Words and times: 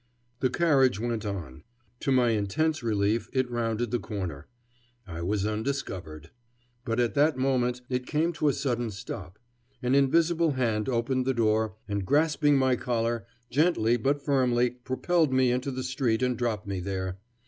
The 0.39 0.49
carriage 0.49 0.99
went 0.99 1.27
on. 1.27 1.61
To 1.99 2.11
my 2.11 2.29
intense 2.31 2.81
relief, 2.81 3.29
it 3.33 3.47
rounded 3.51 3.91
the 3.91 3.99
corner. 3.99 4.47
I 5.05 5.21
was 5.21 5.45
undiscovered! 5.45 6.31
But 6.83 6.99
at 6.99 7.13
that 7.13 7.37
moment 7.37 7.81
it 7.87 8.07
came 8.07 8.33
to 8.33 8.47
a 8.47 8.53
sudden 8.53 8.89
stop. 8.89 9.37
An 9.83 9.93
invisible 9.93 10.53
hand 10.53 10.89
opened 10.89 11.27
the 11.27 11.35
door, 11.35 11.75
and, 11.87 12.03
grasping 12.03 12.57
my 12.57 12.75
collar, 12.75 13.27
gently 13.51 13.95
but 13.95 14.23
firmly 14.25 14.71
propelled 14.71 15.31
me 15.31 15.51
into 15.51 15.69
the 15.69 15.83
street 15.83 16.23
and 16.23 16.35
dropped 16.35 16.65
me 16.65 16.79
there. 16.79 17.19